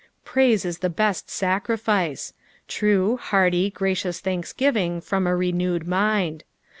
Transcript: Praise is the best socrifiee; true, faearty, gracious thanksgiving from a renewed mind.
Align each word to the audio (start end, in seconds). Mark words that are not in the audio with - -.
Praise 0.25 0.65
is 0.65 0.79
the 0.79 0.89
best 0.89 1.27
socrifiee; 1.27 2.33
true, 2.67 3.19
faearty, 3.21 3.69
gracious 3.69 4.19
thanksgiving 4.19 4.99
from 4.99 5.27
a 5.27 5.35
renewed 5.35 5.85
mind. 5.87 6.43